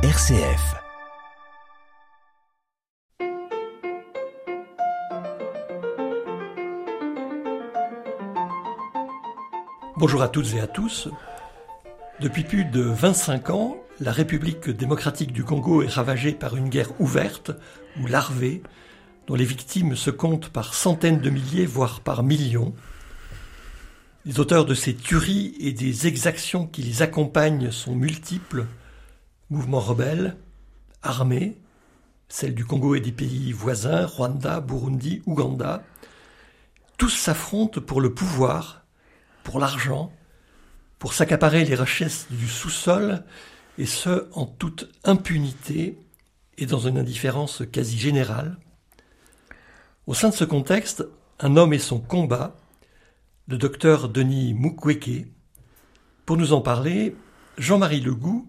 RCF. 0.00 0.76
Bonjour 9.96 10.22
à 10.22 10.28
toutes 10.28 10.54
et 10.54 10.60
à 10.60 10.68
tous. 10.68 11.08
Depuis 12.20 12.44
plus 12.44 12.64
de 12.64 12.80
25 12.80 13.50
ans, 13.50 13.76
la 13.98 14.12
République 14.12 14.70
démocratique 14.70 15.32
du 15.32 15.42
Congo 15.42 15.82
est 15.82 15.88
ravagée 15.88 16.30
par 16.30 16.54
une 16.54 16.68
guerre 16.68 16.92
ouverte 17.00 17.50
ou 18.00 18.06
larvée, 18.06 18.62
dont 19.26 19.34
les 19.34 19.44
victimes 19.44 19.96
se 19.96 20.10
comptent 20.10 20.50
par 20.50 20.74
centaines 20.74 21.20
de 21.20 21.30
milliers, 21.30 21.66
voire 21.66 22.02
par 22.02 22.22
millions. 22.22 22.72
Les 24.24 24.38
auteurs 24.38 24.64
de 24.64 24.74
ces 24.74 24.94
tueries 24.94 25.56
et 25.58 25.72
des 25.72 26.06
exactions 26.06 26.68
qui 26.68 26.82
les 26.82 27.02
accompagnent 27.02 27.72
sont 27.72 27.96
multiples. 27.96 28.66
Mouvements 29.50 29.80
rebelles, 29.80 30.36
armées, 31.02 31.58
celles 32.28 32.54
du 32.54 32.64
Congo 32.64 32.94
et 32.94 33.00
des 33.00 33.12
pays 33.12 33.52
voisins, 33.52 34.06
Rwanda, 34.06 34.60
Burundi, 34.60 35.22
Ouganda. 35.26 35.82
Tous 36.98 37.08
s'affrontent 37.08 37.80
pour 37.80 38.00
le 38.00 38.12
pouvoir, 38.12 38.84
pour 39.44 39.58
l'argent, 39.58 40.12
pour 40.98 41.14
s'accaparer 41.14 41.64
les 41.64 41.74
richesses 41.74 42.26
du 42.30 42.48
sous-sol, 42.48 43.24
et 43.78 43.86
ce, 43.86 44.28
en 44.32 44.44
toute 44.44 44.90
impunité 45.04 45.98
et 46.58 46.66
dans 46.66 46.80
une 46.80 46.98
indifférence 46.98 47.62
quasi 47.70 47.96
générale. 47.96 48.58
Au 50.06 50.14
sein 50.14 50.30
de 50.30 50.34
ce 50.34 50.44
contexte, 50.44 51.06
un 51.38 51.56
homme 51.56 51.72
et 51.72 51.78
son 51.78 52.00
combat 52.00 52.56
le 53.48 53.56
docteur 53.56 54.10
Denis 54.10 54.52
Mukwege. 54.52 55.24
Pour 56.26 56.36
nous 56.36 56.52
en 56.52 56.60
parler, 56.60 57.16
Jean-Marie 57.56 58.02
Legout, 58.02 58.46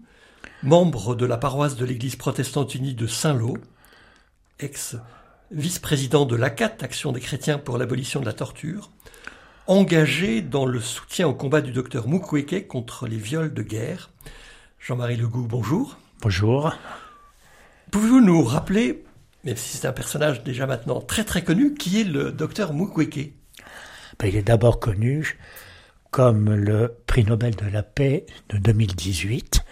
membre 0.62 1.14
de 1.14 1.24
la 1.24 1.38
paroisse 1.38 1.76
de 1.76 1.84
l'Église 1.84 2.16
protestante 2.16 2.74
unie 2.74 2.94
de 2.94 3.06
Saint-Lô, 3.06 3.56
ex-vice-président 4.58 6.26
de 6.26 6.36
l'ACAT, 6.36 6.76
Action 6.80 7.12
des 7.12 7.20
chrétiens 7.20 7.58
pour 7.58 7.78
l'abolition 7.78 8.20
de 8.20 8.26
la 8.26 8.34
torture, 8.34 8.90
engagé 9.66 10.42
dans 10.42 10.66
le 10.66 10.80
soutien 10.80 11.28
au 11.28 11.34
combat 11.34 11.62
du 11.62 11.72
docteur 11.72 12.08
Mukwege 12.08 12.66
contre 12.66 13.06
les 13.06 13.16
viols 13.16 13.54
de 13.54 13.62
guerre. 13.62 14.10
Jean-Marie 14.78 15.16
Legout, 15.16 15.46
bonjour. 15.46 15.96
Bonjour. 16.20 16.74
Pouvez-vous 17.90 18.20
nous 18.20 18.44
rappeler, 18.44 19.04
même 19.44 19.56
si 19.56 19.78
c'est 19.78 19.88
un 19.88 19.92
personnage 19.92 20.44
déjà 20.44 20.66
maintenant 20.66 21.00
très 21.00 21.24
très 21.24 21.42
connu, 21.42 21.74
qui 21.74 22.00
est 22.00 22.04
le 22.04 22.32
docteur 22.32 22.74
Mukwege? 22.74 23.30
Ben, 24.18 24.26
il 24.26 24.36
est 24.36 24.42
d'abord 24.42 24.78
connu 24.78 25.38
comme 26.10 26.52
le 26.52 26.96
prix 27.06 27.24
Nobel 27.24 27.54
de 27.54 27.66
la 27.66 27.82
paix 27.82 28.26
de 28.50 28.58
2018 28.58 29.64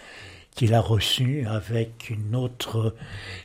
qu'il 0.58 0.74
a 0.74 0.80
reçu 0.80 1.46
avec 1.46 2.10
une 2.10 2.34
autre 2.34 2.96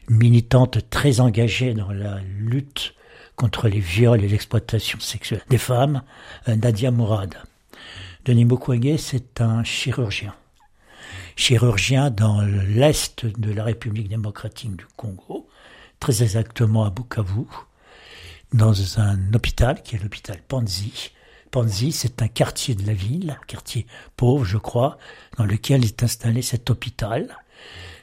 militante 0.10 0.90
très 0.90 1.20
engagée 1.20 1.76
dans 1.76 1.92
la 1.92 2.20
lutte 2.40 2.96
contre 3.36 3.68
les 3.68 3.80
viols 3.80 4.24
et 4.24 4.28
l'exploitation 4.28 5.00
sexuelle 5.00 5.44
des 5.48 5.60
femmes, 5.60 6.02
euh, 6.48 6.56
Nadia 6.56 6.90
Mourad. 6.90 7.36
Denis 8.26 8.46
Mukwege, 8.46 8.98
c'est 8.98 9.42
un 9.42 9.64
chirurgien. 9.64 10.34
Chirurgien 11.36 12.10
dans 12.10 12.42
l'est 12.42 13.28
de 13.28 13.54
la 13.54 13.64
République 13.64 14.10
démocratique 14.10 14.76
du 14.76 14.86
Congo, 14.98 15.48
très 16.00 16.24
exactement 16.24 16.84
à 16.84 16.90
Bukavu, 16.90 17.46
dans 18.54 19.00
un 19.00 19.36
hôpital 19.36 19.84
qui 19.84 19.98
est 19.98 20.02
l'hôpital 20.02 20.40
Panzi. 20.48 21.12
Panzi, 21.54 21.92
c'est 21.92 22.24
un 22.24 22.28
quartier 22.28 22.74
de 22.74 22.84
la 22.88 22.94
ville, 22.94 23.40
quartier 23.46 23.86
pauvre, 24.18 24.44
je 24.44 24.58
crois, 24.58 24.98
dans 25.38 25.46
lequel 25.46 25.86
est 25.86 26.02
installé 26.02 26.42
cet 26.42 26.72
hôpital. 26.72 27.38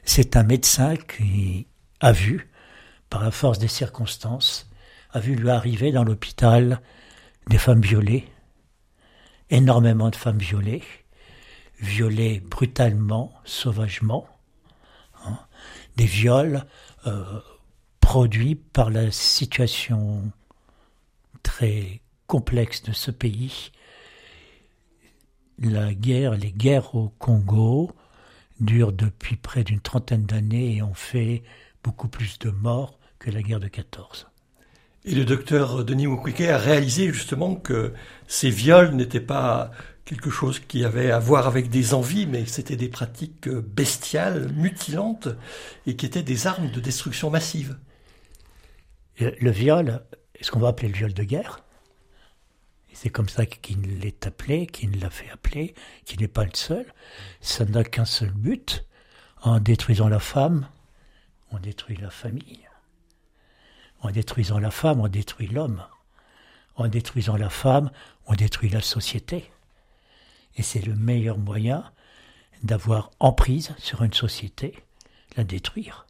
C'est 0.04 0.36
un 0.36 0.44
médecin 0.44 0.94
qui 0.94 1.66
a 1.98 2.12
vu, 2.12 2.48
par 3.08 3.24
la 3.24 3.32
force 3.32 3.58
des 3.58 3.66
circonstances, 3.66 4.70
a 5.10 5.18
vu 5.18 5.34
lui 5.34 5.50
arriver 5.50 5.90
dans 5.90 6.04
l'hôpital 6.04 6.80
des 7.48 7.58
femmes 7.58 7.80
violées, 7.80 8.28
énormément 9.50 10.10
de 10.10 10.16
femmes 10.16 10.38
violées, 10.38 10.84
violées 11.80 12.38
brutalement, 12.38 13.32
sauvagement, 13.44 14.28
hein, 15.26 15.40
des 15.96 16.06
viols 16.06 16.64
euh, 17.08 17.40
produits 17.98 18.54
par 18.54 18.90
la 18.90 19.10
situation 19.10 20.30
très 21.42 22.00
complexe 22.30 22.84
de 22.84 22.92
ce 22.92 23.10
pays. 23.10 23.72
La 25.58 25.92
guerre, 25.92 26.36
les 26.36 26.52
guerres 26.52 26.94
au 26.94 27.08
Congo 27.18 27.90
durent 28.60 28.92
depuis 28.92 29.34
près 29.34 29.64
d'une 29.64 29.80
trentaine 29.80 30.26
d'années 30.26 30.76
et 30.76 30.82
ont 30.82 30.94
fait 30.94 31.42
beaucoup 31.82 32.06
plus 32.06 32.38
de 32.38 32.50
morts 32.50 33.00
que 33.18 33.32
la 33.32 33.42
guerre 33.42 33.58
de 33.58 33.66
14. 33.66 34.28
Et 35.06 35.16
le 35.16 35.24
docteur 35.24 35.84
Denis 35.84 36.06
Mukwege 36.06 36.48
a 36.48 36.58
réalisé 36.58 37.12
justement 37.12 37.56
que 37.56 37.92
ces 38.28 38.50
viols 38.50 38.94
n'étaient 38.94 39.18
pas 39.18 39.72
quelque 40.04 40.30
chose 40.30 40.60
qui 40.60 40.84
avait 40.84 41.10
à 41.10 41.18
voir 41.18 41.48
avec 41.48 41.68
des 41.68 41.94
envies, 41.94 42.26
mais 42.26 42.46
c'était 42.46 42.76
des 42.76 42.88
pratiques 42.88 43.48
bestiales, 43.48 44.52
mutilantes, 44.52 45.28
et 45.84 45.96
qui 45.96 46.06
étaient 46.06 46.22
des 46.22 46.46
armes 46.46 46.70
de 46.70 46.78
destruction 46.78 47.28
massive. 47.28 47.76
Le 49.18 49.50
viol 49.50 50.00
ce 50.40 50.50
qu'on 50.50 50.60
va 50.60 50.68
appeler 50.68 50.88
le 50.88 50.94
viol 50.94 51.12
de 51.12 51.22
guerre? 51.22 51.64
C'est 52.92 53.10
comme 53.10 53.28
ça 53.28 53.46
qu'il 53.46 54.00
l'est 54.00 54.26
appelé, 54.26 54.66
qu'il 54.66 55.00
l'a 55.00 55.10
fait 55.10 55.30
appeler, 55.30 55.74
qu'il 56.04 56.20
n'est 56.20 56.28
pas 56.28 56.44
le 56.44 56.54
seul. 56.54 56.84
Ça 57.40 57.64
n'a 57.64 57.84
qu'un 57.84 58.04
seul 58.04 58.30
but. 58.30 58.84
En 59.42 59.58
détruisant 59.58 60.08
la 60.08 60.18
femme, 60.18 60.68
on 61.50 61.58
détruit 61.58 61.96
la 61.96 62.10
famille. 62.10 62.68
En 64.00 64.10
détruisant 64.10 64.58
la 64.58 64.70
femme, 64.70 65.00
on 65.00 65.08
détruit 65.08 65.46
l'homme. 65.46 65.82
En 66.76 66.88
détruisant 66.88 67.36
la 67.36 67.50
femme, 67.50 67.90
on 68.26 68.34
détruit 68.34 68.68
la 68.68 68.80
société. 68.80 69.50
Et 70.56 70.62
c'est 70.62 70.84
le 70.84 70.94
meilleur 70.94 71.38
moyen 71.38 71.90
d'avoir 72.62 73.10
emprise 73.18 73.74
sur 73.78 74.02
une 74.02 74.12
société, 74.12 74.74
la 75.36 75.44
détruire. 75.44 76.06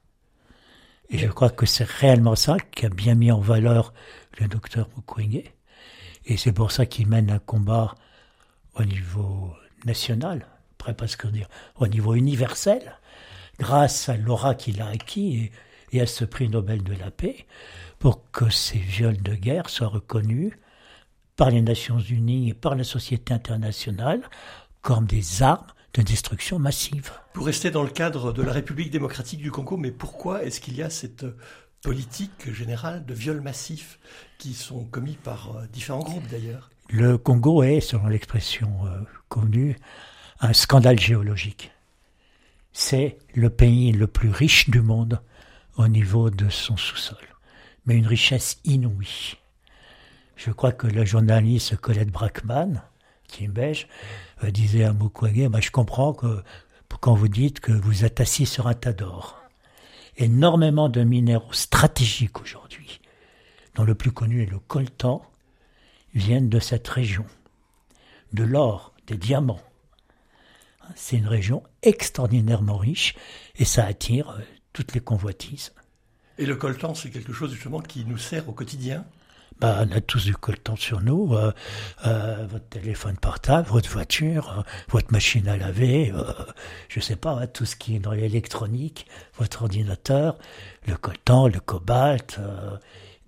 Et 1.10 1.18
je 1.18 1.28
crois 1.28 1.50
que 1.50 1.66
c'est 1.66 1.88
réellement 1.88 2.36
ça 2.36 2.56
qui 2.58 2.86
a 2.86 2.88
bien 2.88 3.14
mis 3.14 3.32
en 3.32 3.40
valeur 3.40 3.92
le 4.38 4.48
docteur 4.48 4.88
Mukwege. 4.96 5.52
Et 6.26 6.36
c'est 6.36 6.52
pour 6.52 6.72
ça 6.72 6.86
qu'il 6.86 7.06
mène 7.06 7.30
un 7.30 7.38
combat 7.38 7.94
au 8.74 8.84
niveau 8.84 9.52
national, 9.84 10.46
après 10.78 10.94
presque 10.94 11.26
dire 11.26 11.48
au 11.76 11.86
niveau 11.86 12.14
universel, 12.14 12.98
grâce 13.58 14.08
à 14.08 14.16
l'aura 14.16 14.54
qu'il 14.54 14.80
a 14.80 14.88
acquis 14.88 15.50
et, 15.92 16.00
à 16.00 16.06
ce 16.06 16.24
prix 16.24 16.48
Nobel 16.48 16.82
de 16.82 16.94
la 16.94 17.10
paix, 17.10 17.46
pour 17.98 18.30
que 18.30 18.48
ces 18.48 18.78
viols 18.78 19.22
de 19.22 19.34
guerre 19.34 19.68
soient 19.68 19.88
reconnus 19.88 20.52
par 21.36 21.50
les 21.50 21.62
Nations 21.62 21.98
Unies 21.98 22.50
et 22.50 22.54
par 22.54 22.74
la 22.74 22.84
société 22.84 23.34
internationale 23.34 24.22
comme 24.82 25.06
des 25.06 25.42
armes 25.42 25.66
de 25.94 26.02
destruction 26.02 26.58
massive. 26.58 27.10
Pour 27.32 27.46
rester 27.46 27.70
dans 27.70 27.82
le 27.82 27.90
cadre 27.90 28.32
de 28.32 28.42
la 28.42 28.52
République 28.52 28.90
démocratique 28.90 29.40
du 29.40 29.50
Congo, 29.50 29.76
mais 29.76 29.90
pourquoi 29.90 30.44
est-ce 30.44 30.60
qu'il 30.60 30.76
y 30.76 30.82
a 30.82 30.90
cette 30.90 31.26
politique 31.82 32.52
générale 32.52 33.04
de 33.06 33.14
viols 33.14 33.40
massifs 33.40 33.98
qui 34.38 34.54
sont 34.54 34.84
commis 34.84 35.16
par 35.16 35.56
euh, 35.56 35.66
différents 35.72 36.02
groupes 36.02 36.28
d'ailleurs 36.28 36.70
Le 36.88 37.16
Congo 37.16 37.62
est, 37.62 37.80
selon 37.80 38.06
l'expression 38.06 38.70
euh, 38.86 39.00
connue, 39.28 39.76
un 40.40 40.52
scandale 40.52 40.98
géologique. 40.98 41.72
C'est 42.72 43.18
le 43.34 43.50
pays 43.50 43.92
le 43.92 44.06
plus 44.06 44.30
riche 44.30 44.70
du 44.70 44.80
monde 44.80 45.20
au 45.76 45.88
niveau 45.88 46.30
de 46.30 46.48
son 46.48 46.76
sous-sol, 46.76 47.16
mais 47.86 47.96
une 47.96 48.06
richesse 48.06 48.58
inouïe. 48.64 49.36
Je 50.36 50.50
crois 50.50 50.72
que 50.72 50.86
la 50.86 51.04
journaliste 51.04 51.76
Colette 51.76 52.10
Brackman, 52.10 52.82
qui 53.26 53.44
est 53.44 53.48
belge, 53.48 53.88
euh, 54.44 54.50
disait 54.50 54.84
à 54.84 54.92
Mukwege, 54.92 55.48
bah, 55.48 55.60
je 55.60 55.70
comprends 55.70 56.12
que 56.12 56.42
quand 57.00 57.14
vous 57.14 57.28
dites 57.28 57.60
que 57.60 57.72
vous 57.72 58.04
êtes 58.04 58.20
assis 58.20 58.46
sur 58.46 58.66
un 58.66 58.74
tas 58.74 58.92
d'or. 58.92 59.39
Énormément 60.20 60.90
de 60.90 61.02
minéraux 61.02 61.54
stratégiques 61.54 62.42
aujourd'hui, 62.42 63.00
dont 63.74 63.84
le 63.84 63.94
plus 63.94 64.12
connu 64.12 64.42
est 64.42 64.50
le 64.50 64.58
coltan, 64.58 65.24
viennent 66.14 66.50
de 66.50 66.58
cette 66.60 66.86
région. 66.86 67.24
De 68.34 68.44
l'or, 68.44 68.92
des 69.06 69.16
diamants. 69.16 69.62
C'est 70.94 71.16
une 71.16 71.26
région 71.26 71.62
extraordinairement 71.80 72.76
riche 72.76 73.14
et 73.56 73.64
ça 73.64 73.86
attire 73.86 74.28
euh, 74.32 74.42
toutes 74.74 74.92
les 74.92 75.00
convoitises. 75.00 75.72
Et 76.36 76.44
le 76.44 76.56
coltan, 76.56 76.94
c'est 76.94 77.08
quelque 77.08 77.32
chose 77.32 77.52
justement 77.52 77.80
qui 77.80 78.04
nous 78.04 78.18
sert 78.18 78.46
au 78.46 78.52
quotidien? 78.52 79.06
Bah, 79.60 79.84
on 79.86 79.94
a 79.94 80.00
tous 80.00 80.24
du 80.24 80.34
coltan 80.34 80.74
sur 80.74 81.02
nous, 81.02 81.34
euh, 81.34 81.52
euh, 82.06 82.46
votre 82.48 82.68
téléphone 82.68 83.16
portable, 83.16 83.68
votre 83.68 83.90
voiture, 83.90 84.58
euh, 84.58 84.62
votre 84.88 85.12
machine 85.12 85.46
à 85.48 85.56
laver, 85.58 86.12
je 86.88 87.00
sais 87.00 87.16
pas, 87.16 87.32
hein, 87.42 87.46
tout 87.46 87.66
ce 87.66 87.76
qui 87.76 87.96
est 87.96 87.98
dans 87.98 88.12
l'électronique, 88.12 89.06
votre 89.36 89.62
ordinateur, 89.62 90.38
le 90.86 90.96
coltan, 90.96 91.46
le 91.46 91.60
cobalt, 91.60 92.40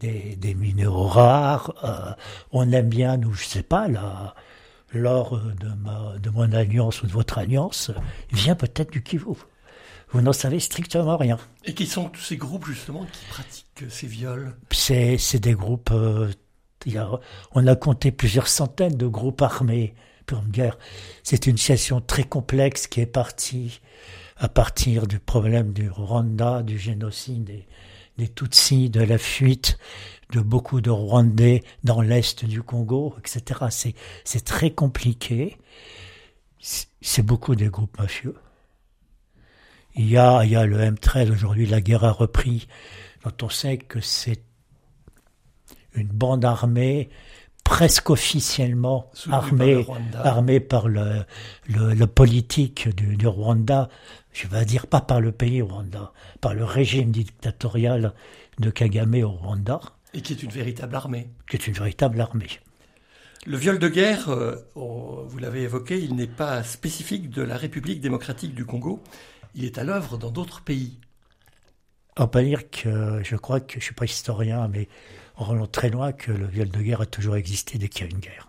des, 0.00 0.37
des, 0.37 0.55
minéraux 0.55 1.06
rares. 1.06 2.17
on 2.50 2.70
aime 2.73 2.88
bien, 2.88 3.19
nous, 3.19 3.35
je 3.35 3.44
sais 3.44 3.62
pas, 3.62 3.88
là, 3.88 4.35
l'or 4.93 5.38
de, 5.38 5.69
ma, 5.82 6.19
de 6.19 6.31
mon 6.31 6.50
alliance 6.52 7.02
ou 7.02 7.06
de 7.06 7.12
votre 7.12 7.38
alliance 7.38 7.90
vient 8.31 8.55
peut-être 8.55 8.90
du 8.90 9.02
Kivu. 9.02 9.37
Vous 10.12 10.20
n'en 10.20 10.32
savez 10.32 10.61
strictement 10.61 11.17
rien. 11.17 11.38
Et 11.64 11.75
qui 11.75 11.87
sont 11.87 12.09
tous 12.09 12.20
ces 12.20 12.37
groupes 12.37 12.67
justement 12.67 13.05
qui 13.05 13.25
pratiquent 13.31 13.91
ces 13.91 14.06
viols? 14.06 14.55
C'est 14.70 15.41
des 15.41 15.55
groupes. 15.55 15.91
Euh, 15.93 16.31
on 17.53 17.67
a 17.67 17.76
compté 17.76 18.11
plusieurs 18.11 18.49
centaines 18.49 18.97
de 18.97 19.06
groupes 19.06 19.41
armés 19.41 19.94
pour 20.26 20.43
une 20.43 20.50
guerre. 20.50 20.79
C'est 21.23 21.47
une 21.47 21.56
situation 21.56 22.00
très 22.00 22.25
complexe 22.25 22.87
qui 22.87 23.00
est 23.00 23.06
partie 23.06 23.81
à 24.37 24.49
partir 24.49 25.06
du 25.06 25.20
problème 25.20 25.73
du 25.73 25.88
Rwanda, 25.88 26.62
du 26.62 26.79
génocide 26.79 27.44
des, 27.44 27.67
des 28.19 28.29
Tutsis, 28.29 28.91
de 28.91 29.00
la 29.00 29.19
fuite 29.19 29.79
de 30.32 30.41
beaucoup 30.41 30.81
de 30.81 30.91
Rwandais 30.91 31.62
dans 31.85 32.00
l'est 32.00 32.44
du 32.44 32.62
Congo, 32.62 33.14
etc. 33.19 33.94
C'est 34.25 34.44
très 34.44 34.70
compliqué. 34.70 35.59
C'est 36.59 37.23
beaucoup 37.23 37.55
des 37.55 37.69
groupes 37.69 37.99
mafieux. 37.99 38.37
Il 39.94 40.09
y 40.09 40.17
a, 40.17 40.44
il 40.44 40.50
y 40.50 40.56
a 40.56 40.65
le 40.65 40.79
M13 40.79 41.31
aujourd'hui, 41.31 41.67
la 41.67 41.81
guerre 41.81 42.05
a 42.05 42.12
repris, 42.12 42.67
dont 43.25 43.47
on 43.47 43.49
sait 43.49 43.79
que 43.79 44.00
c'est 44.00 44.43
une 45.94 46.09
bande 46.09 46.44
armée 46.44 47.11
presque 47.65 48.11
officiellement 48.11 49.11
armée, 49.31 49.87
armée 50.15 50.61
par 50.61 50.89
le, 50.89 51.25
le, 51.69 52.06
politique 52.06 52.89
du, 52.94 53.17
du, 53.17 53.27
Rwanda, 53.27 53.89
je 54.33 54.47
vais 54.49 54.65
dire 54.65 54.87
pas 54.87 55.00
par 55.00 55.21
le 55.21 55.33
pays 55.33 55.62
Rwanda, 55.62 56.12
par 56.41 56.55
le 56.55 56.65
régime 56.65 57.11
dictatorial 57.11 58.15
de 58.59 58.71
Kagame 58.71 59.23
au 59.23 59.31
Rwanda. 59.31 59.81
Et 60.15 60.21
qui 60.21 60.33
est 60.33 60.43
une 60.43 60.50
véritable 60.50 60.95
armée. 60.97 61.29
Qui 61.49 61.56
est 61.56 61.67
une 61.67 61.75
véritable 61.75 62.21
armée. 62.21 62.61
Le 63.47 63.56
viol 63.56 63.79
de 63.79 63.88
guerre, 63.88 64.29
euh, 64.29 64.56
vous 64.75 65.38
l'avez 65.38 65.62
évoqué, 65.62 65.99
il 65.99 66.15
n'est 66.15 66.27
pas 66.29 66.62
spécifique 66.62 67.31
de 67.31 67.43
la 67.43 67.56
République 67.56 68.00
démocratique 68.00 68.55
du 68.55 68.65
Congo, 68.65 69.03
il 69.54 69.64
est 69.64 69.78
à 69.78 69.84
l'œuvre 69.84 70.19
dans 70.19 70.31
d'autres 70.31 70.62
pays. 70.62 70.99
On 72.16 72.28
peut 72.28 72.43
dire 72.43 72.70
que 72.70 73.22
je 73.22 73.37
crois 73.37 73.60
que, 73.60 73.75
je 73.75 73.78
ne 73.78 73.82
suis 73.82 73.94
pas 73.94 74.04
historien, 74.04 74.69
mais 74.69 74.88
on 75.37 75.44
remonte 75.44 75.72
très 75.72 75.88
loin 75.88 76.12
que 76.12 76.31
le 76.31 76.46
viol 76.46 76.69
de 76.69 76.81
guerre 76.81 77.00
a 77.00 77.06
toujours 77.06 77.37
existé 77.37 77.78
dès 77.78 77.88
qu'il 77.88 78.06
y 78.06 78.08
a 78.08 78.12
une 78.12 78.20
guerre. 78.20 78.49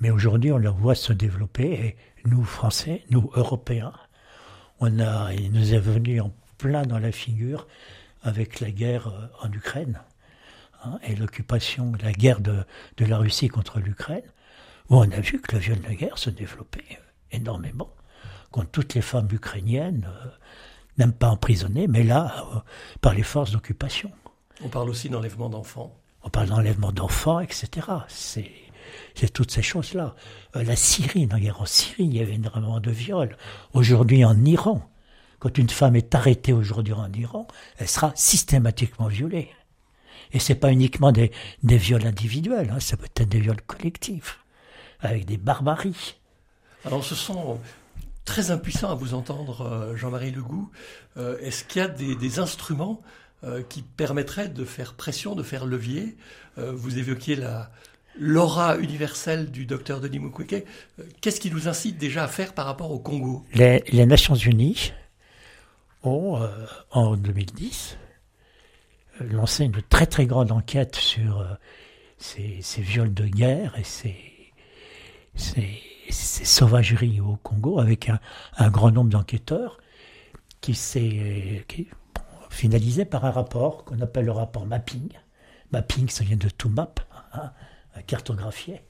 Mais 0.00 0.10
aujourd'hui, 0.10 0.52
on 0.52 0.58
le 0.58 0.68
voit 0.68 0.94
se 0.94 1.12
développer 1.12 1.72
et 1.72 1.96
nous, 2.24 2.44
Français, 2.44 3.04
nous, 3.10 3.30
Européens, 3.34 3.92
on 4.80 4.98
a, 5.00 5.32
il 5.32 5.52
nous 5.52 5.74
est 5.74 5.78
venu 5.78 6.20
en 6.20 6.32
plein 6.56 6.82
dans 6.82 6.98
la 6.98 7.12
figure 7.12 7.66
avec 8.22 8.60
la 8.60 8.70
guerre 8.70 9.08
euh, 9.08 9.46
en 9.46 9.52
Ukraine 9.52 10.00
hein, 10.84 10.98
et 11.04 11.14
l'occupation, 11.14 11.92
la 12.02 12.12
guerre 12.12 12.40
de, 12.40 12.64
de 12.96 13.04
la 13.04 13.18
Russie 13.18 13.48
contre 13.48 13.80
l'Ukraine, 13.80 14.28
où 14.88 14.96
on 14.96 15.10
a 15.10 15.20
vu 15.20 15.40
que 15.40 15.54
le 15.54 15.60
viol 15.60 15.80
de 15.80 15.92
guerre 15.92 16.18
se 16.18 16.30
développait 16.30 16.84
euh, 16.92 17.02
énormément, 17.32 17.90
contre 18.50 18.70
toutes 18.70 18.94
les 18.94 19.02
femmes 19.02 19.28
ukrainiennes, 19.30 20.08
euh, 20.08 20.28
même 20.96 21.12
pas 21.12 21.28
emprisonnées, 21.28 21.86
mais 21.86 22.02
là, 22.02 22.44
par 23.00 23.14
les 23.14 23.22
forces 23.22 23.52
d'occupation. 23.52 24.10
On 24.64 24.68
parle 24.68 24.90
aussi 24.90 25.08
d'enlèvement 25.08 25.48
d'enfants. 25.48 25.94
On 26.24 26.30
parle 26.30 26.48
d'enlèvement 26.48 26.92
d'enfants, 26.92 27.40
etc. 27.40 27.86
C'est 28.08 28.50
c'est 29.14 29.32
toutes 29.32 29.50
ces 29.50 29.62
choses-là. 29.62 30.14
la 30.54 30.76
Syrie, 30.76 31.26
dans 31.26 31.36
la 31.36 31.42
guerre 31.42 31.60
en 31.60 31.66
Syrie, 31.66 32.04
il 32.04 32.16
y 32.16 32.20
avait 32.20 32.34
énormément 32.34 32.80
de 32.80 32.90
viols. 32.90 33.36
Aujourd'hui, 33.72 34.24
en 34.24 34.44
Iran, 34.44 34.88
quand 35.38 35.58
une 35.58 35.68
femme 35.68 35.96
est 35.96 36.14
arrêtée 36.14 36.52
aujourd'hui 36.52 36.94
en 36.94 37.12
Iran, 37.12 37.46
elle 37.78 37.88
sera 37.88 38.12
systématiquement 38.14 39.08
violée. 39.08 39.50
Et 40.32 40.38
c'est 40.38 40.54
pas 40.54 40.72
uniquement 40.72 41.12
des, 41.12 41.32
des 41.62 41.78
viols 41.78 42.06
individuels, 42.06 42.70
hein, 42.70 42.80
ça 42.80 42.96
peut 42.96 43.06
être 43.16 43.28
des 43.28 43.40
viols 43.40 43.62
collectifs, 43.62 44.40
avec 45.00 45.24
des 45.24 45.36
barbaries. 45.36 46.16
Alors 46.84 47.04
ce 47.04 47.14
sont 47.14 47.58
très 48.28 48.50
impuissants 48.50 48.90
à 48.90 48.94
vous 48.94 49.14
entendre, 49.14 49.62
euh, 49.62 49.96
Jean-Marie 49.96 50.30
Legout. 50.30 50.70
Euh, 51.16 51.38
est-ce 51.40 51.64
qu'il 51.64 51.82
y 51.82 51.84
a 51.84 51.88
des, 51.88 52.38
instruments 52.38 53.02
euh, 53.42 53.62
qui 53.62 53.82
permettraient 53.82 54.48
de 54.48 54.64
faire 54.64 54.94
pression, 54.94 55.34
de 55.34 55.42
faire 55.42 55.66
levier? 55.66 56.16
Vous 56.56 56.98
évoquiez 56.98 57.36
la, 57.36 57.70
l'aura 58.18 58.78
universelle 58.78 59.52
du 59.52 59.64
docteur 59.64 60.00
Denis 60.00 60.18
Mukwege. 60.18 60.64
Qu'est-ce 61.20 61.38
qui 61.38 61.52
nous 61.52 61.68
incite 61.68 61.98
déjà 61.98 62.24
à 62.24 62.28
faire 62.28 62.52
par 62.52 62.66
rapport 62.66 62.90
au 62.90 62.98
Congo? 62.98 63.44
Les, 63.54 63.84
les 63.92 64.06
Nations 64.06 64.34
Unies 64.34 64.92
ont, 66.02 66.40
en 66.90 67.16
2010, 67.16 67.96
lancé 69.20 69.64
une 69.64 69.82
très 69.88 70.06
très 70.06 70.26
grande 70.26 70.52
enquête 70.52 70.96
sur 70.96 71.40
euh, 71.40 71.54
ces, 72.18 72.60
viols 72.78 73.14
de 73.14 73.24
guerre 73.24 73.78
et 73.78 73.84
ces, 73.84 74.16
ces, 75.34 75.80
sauvageries 76.10 77.20
au 77.20 77.36
Congo 77.42 77.78
avec 77.78 78.10
un, 78.58 78.70
grand 78.70 78.90
nombre 78.90 79.10
d'enquêteurs 79.10 79.78
qui 80.60 80.74
s'est 80.74 81.64
finalisé 82.50 83.04
par 83.04 83.24
un 83.24 83.30
rapport 83.30 83.84
qu'on 83.84 84.00
appelle 84.00 84.26
le 84.26 84.32
rapport 84.32 84.66
mapping. 84.66 85.08
Mapping, 85.72 86.08
ça 86.08 86.24
vient 86.24 86.36
de 86.36 86.48
to 86.48 86.68
map, 86.68 86.94
hein, 87.32 87.52
cartographier, 88.06 88.82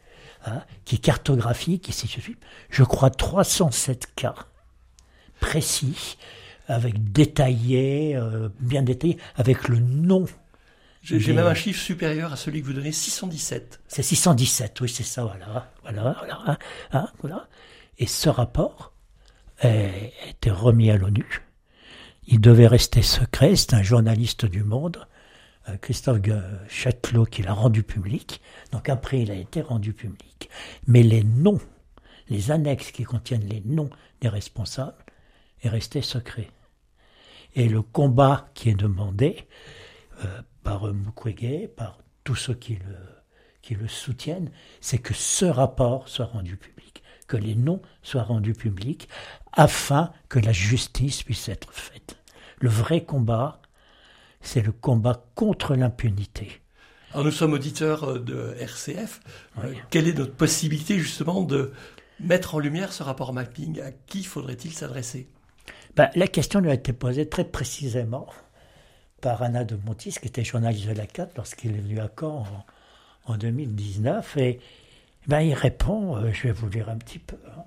hein, 0.47 0.63
qui 0.85 1.01
cartographie, 1.01 1.81
qui 1.81 1.93
situe, 1.93 2.39
je 2.71 2.85
crois, 2.85 3.11
307 3.11 4.15
cas 4.15 4.35
précis 5.41 6.19
avec 6.69 7.13
détaillé, 7.13 8.15
euh, 8.17 8.49
bien 8.61 8.83
détaillé, 8.83 9.19
avec 9.37 9.69
le 9.69 9.79
nom. 9.79 10.27
J'ai 11.17 11.33
même 11.33 11.47
un 11.47 11.55
chiffre 11.55 11.81
supérieur 11.81 12.33
à 12.33 12.37
celui 12.37 12.61
que 12.61 12.67
vous 12.67 12.75
donnez, 12.75 12.93
617. 12.93 13.81
C'est 13.89 14.03
617, 14.03 14.81
oui, 14.81 14.89
c'est 14.89 15.05
ça, 15.05 15.25
voilà, 15.25 15.73
voilà, 15.83 16.15
voilà, 16.19 16.43
hein, 16.47 16.59
hein, 16.93 17.09
voilà. 17.21 17.49
Et 17.99 18.07
ce 18.07 18.29
rapport 18.29 18.93
a 19.61 19.69
été 20.29 20.51
remis 20.51 20.91
à 20.91 20.97
l'ONU. 20.97 21.43
Il 22.27 22.41
devait 22.41 22.67
rester 22.67 23.03
secret. 23.03 23.57
C'est 23.57 23.75
un 23.75 23.83
journaliste 23.83 24.45
du 24.45 24.63
Monde, 24.63 25.07
euh, 25.69 25.77
Christophe 25.79 26.21
Châtelot, 26.69 27.25
qui 27.25 27.43
l'a 27.43 27.55
rendu 27.55 27.83
public. 27.83 28.41
Donc 28.71 28.89
après, 28.89 29.21
il 29.21 29.31
a 29.31 29.35
été 29.35 29.63
rendu 29.63 29.95
public. 29.95 30.51
Mais 30.87 31.03
les 31.03 31.25
noms, 31.25 31.61
les 32.29 32.51
annexes 32.51 32.93
qui 32.93 33.05
contiennent 33.05 33.49
les 33.49 33.63
noms 33.65 33.91
des 34.21 34.29
responsables, 34.29 35.05
est 35.63 35.69
resté 35.69 36.03
secret. 36.03 36.51
Et 37.55 37.69
le 37.69 37.83
combat 37.83 38.51
qui 38.55 38.69
est 38.69 38.75
demandé 38.75 39.49
euh, 40.25 40.43
par 40.69 40.93
Mukwege, 40.93 41.69
par 41.69 41.99
tous 42.25 42.35
ceux 42.35 42.53
qui 42.53 42.75
le, 42.75 42.97
qui 43.63 43.75
le 43.75 43.89
soutiennent, 43.89 44.51
c'est 44.83 44.99
que 44.99 45.15
ce 45.15 45.47
rapport 45.47 46.09
soit 46.09 46.27
rendu 46.27 46.59
public, 46.59 47.03
que 47.27 47.39
les 47.39 47.55
noms 47.55 47.81
soient 48.03 48.23
rendus 48.23 48.53
publics, 48.53 49.09
afin 49.55 50.13
que 50.29 50.39
la 50.39 50.53
justice 50.53 51.23
puisse 51.23 51.49
être 51.49 51.73
faite. 51.73 52.19
Le 52.59 52.69
vrai 52.69 53.03
combat, 53.03 53.63
c'est 54.43 54.61
le 54.61 54.73
combat 54.73 55.25
contre 55.35 55.75
l'impunité. 55.75 56.61
Alors 57.13 57.25
nous 57.25 57.31
sommes 57.31 57.55
auditeurs 57.55 58.05
euh, 58.05 58.19
de 58.19 58.55
RCF. 58.59 59.21
Euh, 59.65 59.73
quelle 59.89 60.07
est 60.07 60.19
notre 60.19 60.35
possibilité 60.35 60.99
justement 60.99 61.45
de 61.45 61.73
mettre 62.21 62.57
en 62.57 62.59
lumière 62.59 62.93
ce 62.93 63.03
rapport 63.03 63.33
mapping? 63.33 63.81
À 63.81 63.91
qui 63.91 64.23
faudrait-il 64.23 64.75
s'adresser? 64.75 65.31
Ben, 65.97 66.11
la 66.15 66.29
question 66.29 66.61
lui 66.61 66.71
a 66.71 66.75
été 66.75 66.93
posée 66.93 67.27
très 67.27 67.45
précisément 67.45 68.27
par 69.21 69.43
Anna 69.43 69.65
de 69.65 69.77
Montis, 69.87 70.17
qui 70.21 70.29
était 70.29 70.45
journaliste 70.45 70.89
de 70.89 70.95
la 70.95 71.07
4 71.07 71.37
lorsqu'il 71.37 71.75
est 71.75 71.81
venu 71.81 72.01
à 72.01 72.09
Caen 72.19 72.47
en, 73.27 73.37
2019. 73.37 74.37
Et 74.37 74.61
ben, 75.27 75.41
il 75.41 75.55
répond, 75.55 76.17
euh, 76.17 76.33
je 76.33 76.45
vais 76.45 76.53
vous 76.53 76.69
lire 76.69 76.89
un 76.89 76.97
petit 76.97 77.19
peu. 77.19 77.37
Hein. 77.47 77.63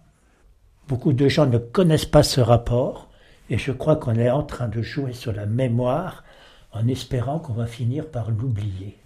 Beaucoup 0.87 1.13
de 1.13 1.27
gens 1.27 1.45
ne 1.45 1.57
connaissent 1.57 2.05
pas 2.05 2.23
ce 2.23 2.41
rapport, 2.41 3.09
et 3.49 3.57
je 3.57 3.71
crois 3.71 3.95
qu'on 3.95 4.15
est 4.15 4.29
en 4.29 4.43
train 4.43 4.67
de 4.67 4.81
jouer 4.81 5.13
sur 5.13 5.31
la 5.31 5.45
mémoire 5.45 6.23
en 6.71 6.87
espérant 6.87 7.39
qu'on 7.39 7.53
va 7.53 7.67
finir 7.67 8.07
par 8.07 8.31
l'oublier. 8.31 8.97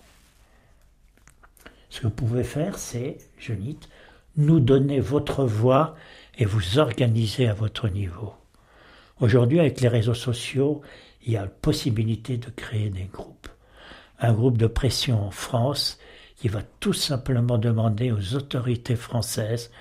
Ce 1.89 2.01
que 2.01 2.07
vous 2.07 2.13
pouvez 2.13 2.43
faire, 2.43 2.77
c'est, 2.77 3.17
je 3.37 3.53
dis, 3.53 3.77
nous 4.37 4.59
donner 4.59 4.99
votre 4.99 5.45
voix 5.45 5.95
et 6.37 6.45
vous 6.45 6.77
organiser 6.77 7.47
à 7.47 7.53
votre 7.53 7.87
niveau. 7.87 8.33
Aujourd'hui, 9.21 9.59
avec 9.59 9.79
les 9.79 9.87
réseaux 9.87 10.13
sociaux, 10.13 10.81
il 11.25 11.33
y 11.33 11.37
a 11.37 11.47
possibilité 11.47 12.37
de 12.37 12.49
créer 12.49 12.89
des 12.89 13.05
groupes. 13.05 13.49
Un 14.19 14.33
groupe 14.33 14.57
de 14.57 14.67
pression 14.67 15.25
en 15.25 15.31
France 15.31 15.99
qui 16.35 16.47
va 16.47 16.61
tout 16.79 16.93
simplement 16.93 17.57
demander 17.57 18.11
aux 18.11 18.35
autorités 18.35 18.95
françaises 18.95 19.71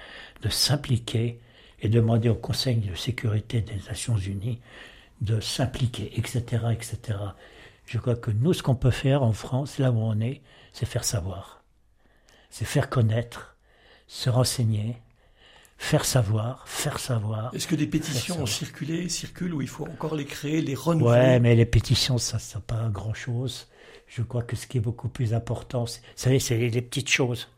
de 0.43 0.49
s'impliquer 0.49 1.41
et 1.81 1.89
demander 1.89 2.29
au 2.29 2.35
Conseil 2.35 2.77
de 2.77 2.95
sécurité 2.95 3.61
des 3.61 3.77
Nations 3.89 4.17
Unies 4.17 4.61
de 5.21 5.41
s'impliquer, 5.41 6.19
etc., 6.19 6.65
etc. 6.73 7.19
Je 7.87 7.99
crois 7.99 8.17
que 8.17 8.31
nous, 8.31 8.53
ce 8.53 8.63
qu'on 8.63 8.75
peut 8.75 8.91
faire 8.91 9.23
en 9.23 9.33
France, 9.33 9.79
là 9.79 9.91
où 9.91 9.99
on 9.99 10.21
est, 10.21 10.43
c'est 10.73 10.87
faire 10.87 11.05
savoir, 11.05 11.63
c'est 12.51 12.65
faire 12.65 12.89
connaître, 12.89 13.57
se 14.07 14.31
renseigner, 14.31 14.97
faire 15.77 16.05
savoir, 16.05 16.67
faire 16.69 16.99
savoir. 16.99 17.55
Est-ce 17.55 17.67
que 17.67 17.75
des 17.75 17.87
pétitions 17.87 18.41
ont 18.41 18.47
circulé, 18.47 19.09
circulent, 19.09 19.55
ou 19.55 19.63
il 19.63 19.69
faut 19.69 19.85
encore 19.85 20.15
les 20.15 20.25
créer, 20.25 20.61
les 20.63 20.75
renouveler? 20.75 21.11
Ouais, 21.11 21.41
mais 21.41 21.55
les 21.55 21.67
pétitions, 21.67 22.19
ça, 22.19 22.39
ça 22.39 22.61
pas 22.61 22.89
grand-chose. 22.89 23.69
Je 24.07 24.23
crois 24.23 24.43
que 24.43 24.57
ce 24.57 24.67
qui 24.67 24.79
est 24.79 24.81
beaucoup 24.81 25.09
plus 25.09 25.35
important, 25.35 25.87
c'est, 25.87 26.39
c'est 26.39 26.59
les, 26.59 26.83
petites 26.83 27.09
choses. 27.09 27.49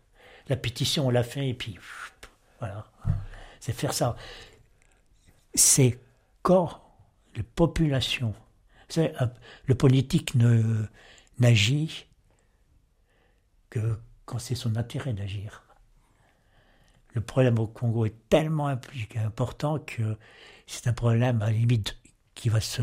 La 0.49 0.56
pétition, 0.56 1.06
on 1.06 1.11
l'a 1.11 1.23
fait, 1.23 1.49
et 1.49 1.54
puis, 1.54 1.78
voilà. 2.58 2.87
C'est 3.61 3.73
faire 3.73 3.92
ça. 3.92 4.16
C'est 5.54 5.99
quand 6.42 6.80
les 7.35 7.42
populations. 7.42 8.35
le 8.96 9.75
politique 9.75 10.35
ne 10.35 10.85
n'agit 11.38 12.06
que 13.70 13.99
quand 14.25 14.38
c'est 14.38 14.54
son 14.54 14.76
intérêt 14.76 15.12
d'agir. 15.12 15.65
Le 17.16 17.23
problème 17.23 17.58
au 17.58 17.66
Congo 17.66 18.04
est 18.04 18.28
tellement 18.28 18.68
important 18.68 19.78
que 19.78 20.18
c'est 20.66 20.87
un 20.87 20.92
problème 20.92 21.40
à 21.40 21.46
la 21.46 21.52
limite 21.52 21.96
qui 22.35 22.50
va 22.50 22.61
se 22.61 22.82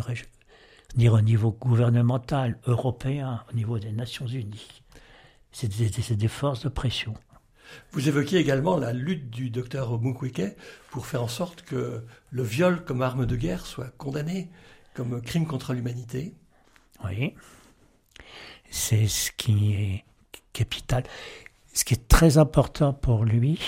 dire 0.96 1.14
au 1.14 1.22
niveau 1.22 1.52
gouvernemental, 1.52 2.58
européen, 2.66 3.44
au 3.52 3.56
niveau 3.56 3.78
des 3.78 3.92
Nations 3.92 4.26
Unies. 4.26 4.82
C'est 5.52 5.68
des, 5.68 6.28
forces 6.28 6.64
de 6.64 6.70
pression. 6.70 7.14
Vous 7.92 8.10
évoquiez 8.10 8.40
également 8.40 8.76
la 8.76 8.92
lutte 8.92 9.30
du 9.30 9.52
docteur 9.52 10.02
Mukwege 10.02 10.56
pour 10.90 11.06
faire 11.06 11.22
en 11.22 11.28
sorte 11.28 11.62
que 11.62 12.04
le 12.32 12.42
viol 12.42 12.84
comme 12.86 13.04
arme 13.04 13.28
de 13.28 13.36
guerre 13.36 13.68
soit 13.68 13.94
condamné 14.00 14.50
comme 14.96 15.22
crime 15.22 15.46
contre 15.46 15.74
l'humanité. 15.74 16.34
Oui, 17.06 17.36
c'est 18.72 19.08
ce 19.08 19.32
qui 19.32 19.74
est 19.76 20.06
capital. 20.54 21.04
Ce 21.76 21.86
qui 21.86 21.94
est 21.94 22.08
très 22.08 22.40
important 22.40 22.94
pour 22.94 23.26
lui, 23.26 23.60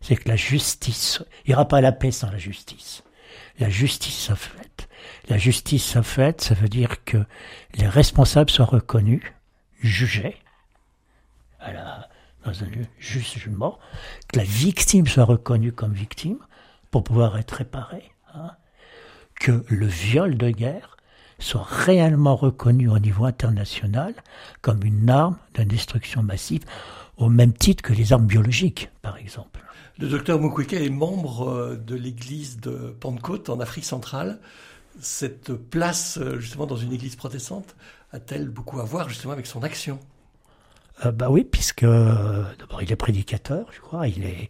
c'est 0.00 0.16
que 0.16 0.28
la 0.28 0.36
justice, 0.36 1.22
il 1.44 1.50
n'y 1.50 1.54
aura 1.54 1.68
pas 1.68 1.80
la 1.80 1.92
paix 1.92 2.10
sans 2.10 2.30
la 2.30 2.38
justice. 2.38 3.02
La 3.58 3.68
justice 3.68 4.18
soit 4.18 4.36
faite. 4.36 4.88
La 5.28 5.38
justice 5.38 5.84
soit 5.84 6.02
faite, 6.02 6.40
ça 6.40 6.54
veut 6.54 6.68
dire 6.68 7.04
que 7.04 7.18
les 7.74 7.88
responsables 7.88 8.50
soient 8.50 8.66
reconnus, 8.66 9.22
jugés, 9.80 10.36
à 11.58 11.72
la, 11.72 12.08
dans 12.44 12.64
un 12.64 12.68
jugement, 12.98 13.78
que 14.28 14.38
la 14.38 14.44
victime 14.44 15.06
soit 15.06 15.24
reconnue 15.24 15.72
comme 15.72 15.92
victime 15.92 16.38
pour 16.90 17.04
pouvoir 17.04 17.38
être 17.38 17.52
réparée, 17.52 18.10
hein, 18.34 18.52
que 19.38 19.64
le 19.68 19.86
viol 19.86 20.36
de 20.36 20.50
guerre 20.50 20.96
soit 21.38 21.66
réellement 21.68 22.36
reconnu 22.36 22.88
au 22.88 22.98
niveau 22.98 23.24
international 23.24 24.14
comme 24.60 24.84
une 24.84 25.08
arme 25.08 25.38
de 25.54 25.64
destruction 25.64 26.22
massive, 26.22 26.64
au 27.16 27.28
même 27.28 27.52
titre 27.52 27.82
que 27.82 27.92
les 27.92 28.12
armes 28.12 28.26
biologiques, 28.26 28.90
par 29.02 29.16
exemple. 29.16 29.60
Le 30.00 30.08
docteur 30.08 30.40
Mukwege 30.40 30.72
est 30.72 30.88
membre 30.88 31.50
euh, 31.50 31.76
de 31.76 31.94
l'église 31.94 32.58
de 32.58 32.96
Pentecôte 32.98 33.50
en 33.50 33.60
Afrique 33.60 33.84
centrale. 33.84 34.38
Cette 34.98 35.52
place, 35.52 36.16
euh, 36.16 36.38
justement, 36.38 36.64
dans 36.64 36.78
une 36.78 36.90
église 36.90 37.16
protestante, 37.16 37.76
a-t-elle 38.10 38.48
beaucoup 38.48 38.80
à 38.80 38.84
voir, 38.84 39.10
justement, 39.10 39.34
avec 39.34 39.44
son 39.44 39.62
action? 39.62 39.98
Euh, 41.04 41.12
Bah 41.12 41.28
oui, 41.28 41.44
puisque 41.44 41.84
d'abord 41.84 42.80
il 42.80 42.90
est 42.90 42.96
prédicateur, 42.96 43.66
je 43.72 43.80
crois. 43.80 44.08
Il 44.08 44.24
est 44.24 44.48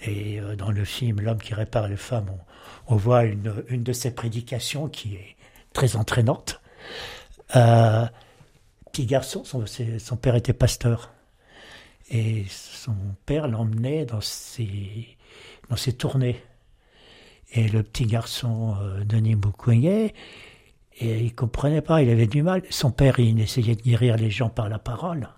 et 0.00 0.40
dans 0.56 0.70
le 0.70 0.84
film 0.84 1.20
L'homme 1.20 1.40
qui 1.40 1.54
répare 1.54 1.88
les 1.88 1.96
femmes, 1.96 2.30
on, 2.86 2.94
voit 2.94 3.24
une, 3.24 3.42
de 3.70 3.92
ses 3.92 4.12
prédications 4.12 4.88
qui 4.88 5.14
est 5.14 5.36
très 5.72 5.96
entraînante. 5.96 6.60
petit 7.48 9.06
garçon, 9.06 9.42
son 9.44 10.16
père 10.16 10.36
était 10.36 10.52
pasteur. 10.52 11.10
Et 12.10 12.44
son 12.48 12.96
père 13.26 13.48
l'emmenait 13.48 14.06
dans 14.06 14.20
ses, 14.20 15.16
dans 15.68 15.76
ses 15.76 15.92
tournées. 15.92 16.42
Et 17.52 17.68
le 17.68 17.82
petit 17.82 18.06
garçon, 18.06 18.76
euh, 18.80 19.04
Denis 19.04 19.36
Mukwege, 19.36 20.12
et 21.00 21.20
il 21.20 21.34
comprenait 21.34 21.80
pas, 21.80 22.02
il 22.02 22.10
avait 22.10 22.26
du 22.26 22.42
mal. 22.42 22.62
Son 22.70 22.90
père, 22.90 23.18
il 23.20 23.40
essayait 23.40 23.76
de 23.76 23.82
guérir 23.82 24.16
les 24.16 24.30
gens 24.30 24.50
par 24.50 24.68
la 24.68 24.78
parole. 24.78 25.28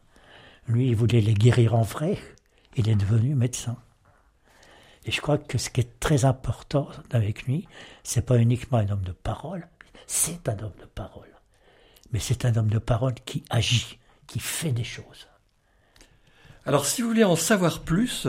Lui, 0.67 0.89
il 0.89 0.97
voulait 0.97 1.21
les 1.21 1.35
guérir 1.35 1.75
en 1.75 1.83
vrai. 1.83 2.17
Il 2.77 2.89
est 2.89 2.95
devenu 2.95 3.35
médecin. 3.35 3.77
Et 5.05 5.11
je 5.11 5.21
crois 5.21 5.39
que 5.39 5.59
ce 5.59 5.71
qui 5.71 5.81
est 5.81 6.01
très 6.01 6.25
important 6.25 6.89
avec 7.11 7.45
lui, 7.45 7.67
c'est 8.03 8.25
pas 8.25 8.39
uniquement 8.39 8.79
un 8.79 8.89
homme 8.91 9.03
de 9.03 9.13
parole, 9.13 9.69
c'est 10.07 10.49
un 10.49 10.59
homme 10.59 10.77
de 10.81 10.87
parole. 10.87 11.29
Mais 12.13 12.19
c'est 12.19 12.45
un 12.45 12.55
homme 12.57 12.69
de 12.71 12.79
parole 12.79 13.15
qui 13.25 13.45
agit, 13.51 13.99
qui 14.27 14.41
fait 14.41 14.73
des 14.73 14.85
choses. 14.85 15.30
Alors 16.71 16.87
si 16.87 17.03
vous 17.03 17.09
voulez 17.09 17.25
en 17.25 17.35
savoir 17.35 17.81
plus, 17.81 18.29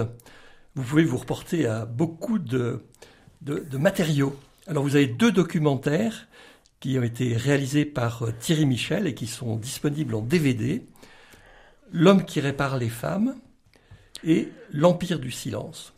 vous 0.74 0.81
pouvez 0.81 1.03
vous 1.03 1.17
reporter 1.17 1.67
à 1.67 1.86
beaucoup 1.86 2.39
de, 2.39 2.81
matériaux. 3.74 4.36
Alors 4.65 4.81
vous 4.81 4.95
avez 4.95 5.05
deux 5.05 5.31
documentaires 5.31 6.27
qui 6.79 6.98
ont 6.98 7.03
été 7.03 7.38
réalisés 7.38 7.86
par 7.86 8.24
euh, 8.24 8.31
Thierry 8.31 8.65
Michel 8.65 9.05
et 9.05 9.13
qui 9.13 9.27
sont 9.27 9.57
disponibles 9.57 10.15
en 10.15 10.24
DVD. 10.24 10.83
L'homme 11.91 12.25
qui 12.25 12.39
répare 12.39 12.79
les 12.79 12.89
femmes 12.89 13.36
et 14.24 14.50
L'Empire 14.71 15.19
du 15.19 15.29
silence. 15.29 15.93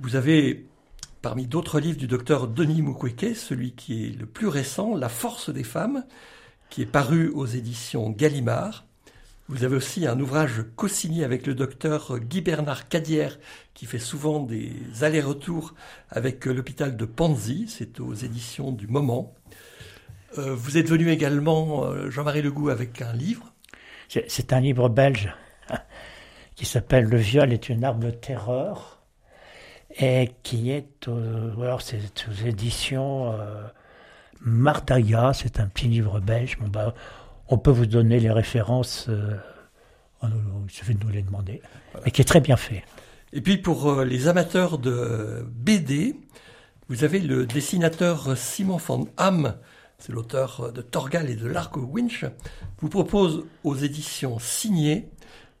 Vous 0.00 0.16
avez, 0.16 0.66
parmi 1.22 1.46
d'autres 1.46 1.80
livres 1.80 1.96
du 1.96 2.08
docteur 2.08 2.46
Denis 2.46 2.82
Mukwege, 2.82 3.36
celui 3.36 3.72
qui 3.72 4.04
est 4.04 4.20
le 4.20 4.26
plus 4.26 4.48
récent, 4.48 4.94
La 4.94 5.08
force 5.08 5.48
des 5.48 5.64
femmes, 5.64 6.04
qui 6.68 6.82
est 6.82 6.84
paru 6.84 7.30
aux 7.30 7.46
éditions 7.46 8.10
Gallimard. 8.10 8.84
Vous 9.48 9.64
avez 9.64 9.76
aussi 9.76 10.06
un 10.06 10.18
ouvrage 10.20 10.64
co-signé 10.76 11.24
avec 11.24 11.46
le 11.46 11.54
docteur 11.54 12.18
Guy 12.20 12.40
Bernard 12.40 12.88
Cadière, 12.88 13.38
qui 13.74 13.86
fait 13.86 13.98
souvent 13.98 14.40
des 14.40 14.72
allers-retours 15.02 15.74
avec 16.10 16.46
l'hôpital 16.46 16.96
de 16.96 17.04
Panzi. 17.04 17.66
C'est 17.68 18.00
aux 18.00 18.14
éditions 18.14 18.70
du 18.72 18.86
Moment. 18.86 19.34
Euh, 20.38 20.54
vous 20.54 20.78
êtes 20.78 20.88
venu 20.88 21.10
également, 21.10 21.84
euh, 21.84 22.08
Jean-Marie 22.10 22.42
Legout, 22.42 22.70
avec 22.70 23.02
un 23.02 23.12
livre. 23.12 23.52
C'est 24.08 24.52
un 24.52 24.60
livre 24.60 24.88
belge 24.88 25.34
qui 26.54 26.66
s'appelle 26.66 27.04
Le 27.04 27.16
viol 27.16 27.52
est 27.52 27.68
une 27.68 27.82
arme 27.82 28.00
de 28.00 28.10
terreur 28.10 29.02
et 29.98 30.30
qui 30.42 30.70
est 30.70 31.08
alors 31.08 31.82
c'est 31.82 31.98
aux 32.28 32.46
éditions 32.46 33.32
euh, 33.32 33.66
Martaga. 34.40 35.32
C'est 35.34 35.60
un 35.60 35.66
petit 35.66 35.88
livre 35.88 36.20
belge. 36.20 36.58
Bah, 36.60 36.94
on 37.48 37.58
peut 37.58 37.70
vous 37.70 37.86
donner 37.86 38.20
les 38.20 38.30
références, 38.30 39.06
euh, 39.08 39.36
il 40.22 40.70
suffit 40.70 40.94
de 40.94 41.04
nous 41.04 41.10
les 41.10 41.22
demander, 41.22 41.60
mais 42.04 42.10
qui 42.10 42.20
est 42.20 42.26
très 42.26 42.40
bien 42.40 42.56
fait. 42.56 42.84
Et 43.32 43.40
puis 43.40 43.58
pour 43.58 43.90
euh, 43.90 44.04
les 44.04 44.28
amateurs 44.28 44.78
de 44.78 45.44
BD, 45.48 46.16
vous 46.88 47.04
avez 47.04 47.18
le 47.18 47.46
dessinateur 47.46 48.36
Simon 48.36 48.76
van 48.76 49.06
Ham, 49.16 49.56
c'est 49.98 50.12
l'auteur 50.12 50.72
de 50.72 50.82
Torgal 50.82 51.30
et 51.30 51.36
de 51.36 51.46
l'Arc 51.46 51.76
Winch, 51.76 52.24
vous 52.80 52.88
propose 52.88 53.44
aux 53.64 53.76
éditions 53.76 54.38
signées 54.38 55.08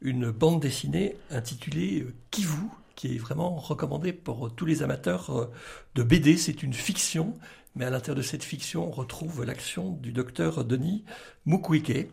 une 0.00 0.30
bande 0.30 0.60
dessinée 0.60 1.16
intitulée 1.30 2.06
Kivu, 2.30 2.68
qui 2.96 3.14
est 3.14 3.18
vraiment 3.18 3.56
recommandée 3.56 4.12
pour 4.12 4.54
tous 4.54 4.66
les 4.66 4.82
amateurs 4.82 5.48
de 5.94 6.02
BD. 6.02 6.36
C'est 6.36 6.62
une 6.62 6.72
fiction 6.72 7.34
mais 7.74 7.84
à 7.84 7.90
l'intérieur 7.90 8.16
de 8.16 8.22
cette 8.22 8.44
fiction, 8.44 8.86
on 8.86 8.90
retrouve 8.90 9.44
l'action 9.44 9.92
du 9.92 10.12
docteur 10.12 10.64
Denis 10.64 11.04
Mukwege. 11.46 12.08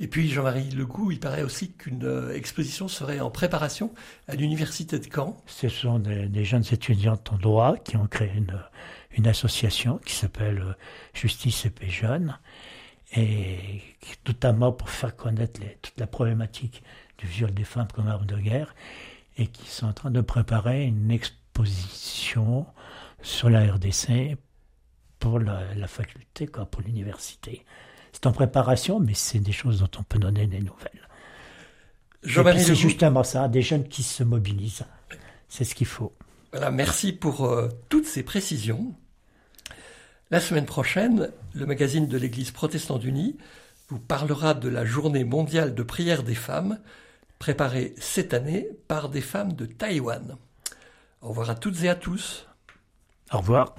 Et 0.00 0.08
puis 0.08 0.28
Jean-Marie 0.30 0.70
Legout, 0.70 1.12
il 1.12 1.20
paraît 1.20 1.42
aussi 1.42 1.72
qu'une 1.72 2.04
euh, 2.04 2.34
exposition 2.34 2.88
serait 2.88 3.20
en 3.20 3.30
préparation 3.30 3.92
à 4.26 4.34
l'université 4.34 4.98
de 4.98 5.06
Caen. 5.12 5.36
Ce 5.46 5.68
sont 5.68 5.98
des, 5.98 6.44
jeunes 6.44 6.64
étudiantes 6.72 7.32
en 7.32 7.36
droit 7.36 7.76
qui 7.76 7.96
ont 7.96 8.06
créé 8.06 8.30
une, 8.34 9.26
association 9.26 9.98
qui 10.04 10.14
s'appelle 10.14 10.60
euh, 10.60 10.72
Justice 11.12 11.66
et 11.66 11.70
Paix 11.70 11.88
Jeunes, 11.88 12.38
et 13.16 13.82
notamment 14.26 14.72
pour 14.72 14.88
faire 14.88 15.16
connaître 15.16 15.60
toute 15.82 15.98
la 15.98 16.06
problématique 16.06 16.82
du 17.18 17.26
viol 17.26 17.52
des 17.52 17.64
femmes 17.64 17.88
comme 17.92 18.06
arme 18.06 18.26
de 18.26 18.36
guerre, 18.36 18.74
et 19.36 19.48
qui 19.48 19.68
sont 19.68 19.86
en 19.86 19.92
train 19.92 20.10
de 20.10 20.20
préparer 20.20 20.84
une 20.84 21.10
exposition 21.10 22.64
sur 23.22 23.50
la 23.50 23.72
RDC 23.72 24.36
pour 25.18 25.38
la, 25.38 25.86
faculté, 25.86 26.46
quoi, 26.46 26.66
pour 26.66 26.82
l'université. 26.82 27.64
C'est 28.12 28.26
en 28.26 28.32
préparation, 28.32 29.00
mais 29.00 29.14
c'est 29.14 29.40
des 29.40 29.52
choses 29.52 29.80
dont 29.80 29.90
on 29.98 30.02
peut 30.02 30.18
donner 30.18 30.46
des 30.46 30.60
nouvelles. 30.60 31.08
C'est 32.22 32.74
justement 32.74 33.24
ça, 33.24 33.48
des 33.48 33.62
jeunes 33.62 33.88
qui 33.88 34.02
se 34.02 34.22
mobilisent. 34.24 34.84
C'est 35.48 35.64
ce 35.64 35.74
qu'il 35.74 35.86
faut. 35.86 36.14
Voilà, 36.52 36.70
merci 36.70 37.12
pour 37.12 37.44
euh, 37.44 37.68
toutes 37.88 38.06
ces 38.06 38.22
précisions. 38.22 38.94
La 40.30 40.40
semaine 40.40 40.66
prochaine, 40.66 41.30
le 41.54 41.66
magazine 41.66 42.06
de 42.06 42.18
l'Église 42.18 42.50
protestante 42.50 43.04
unie 43.04 43.36
vous 43.88 43.98
parlera 43.98 44.54
de 44.54 44.68
la 44.68 44.84
journée 44.84 45.24
mondiale 45.24 45.74
de 45.74 45.82
prière 45.82 46.22
des 46.22 46.34
femmes, 46.34 46.78
préparée 47.38 47.94
cette 47.98 48.34
année 48.34 48.68
par 48.88 49.08
des 49.08 49.20
femmes 49.20 49.54
de 49.54 49.66
Taïwan. 49.66 50.36
Au 51.22 51.28
revoir 51.28 51.50
à 51.50 51.54
toutes 51.54 51.82
et 51.82 51.88
à 51.88 51.94
tous. 51.94 52.47
Au 53.32 53.38
revoir. 53.38 53.74